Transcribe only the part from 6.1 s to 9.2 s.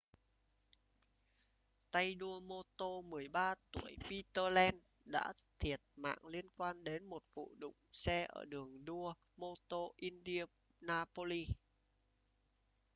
liên quan đến một vụ đụng xe ở đường đua